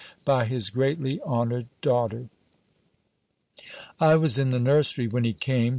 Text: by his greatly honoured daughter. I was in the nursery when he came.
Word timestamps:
by 0.25 0.45
his 0.45 0.71
greatly 0.71 1.21
honoured 1.21 1.67
daughter. 1.79 2.29
I 3.99 4.15
was 4.15 4.39
in 4.39 4.49
the 4.49 4.57
nursery 4.57 5.07
when 5.07 5.25
he 5.25 5.33
came. 5.33 5.69